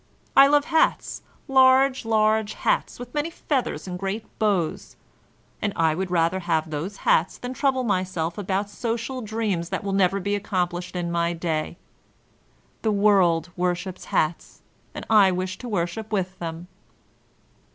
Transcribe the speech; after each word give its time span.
I 0.35 0.47
love 0.47 0.65
hats, 0.65 1.21
large, 1.47 2.05
large 2.05 2.55
hats, 2.55 2.97
with 2.97 3.13
many 3.13 3.29
feathers 3.29 3.87
and 3.87 3.99
great 3.99 4.25
bows; 4.39 4.95
and 5.61 5.71
I 5.75 5.93
would 5.93 6.09
rather 6.09 6.39
have 6.39 6.71
those 6.71 6.97
hats 7.05 7.37
than 7.37 7.53
trouble 7.53 7.83
myself 7.83 8.35
about 8.39 8.67
social 8.67 9.21
dreams 9.21 9.69
that 9.69 9.83
will 9.83 9.93
never 9.93 10.19
be 10.19 10.33
accomplished 10.35 10.95
in 10.95 11.11
my 11.11 11.33
day. 11.33 11.77
The 12.81 12.91
world 12.91 13.51
worships 13.55 14.05
hats, 14.05 14.63
and 14.95 15.05
I 15.07 15.29
wish 15.31 15.59
to 15.59 15.69
worship 15.69 16.11
with 16.11 16.39
them." 16.39 16.67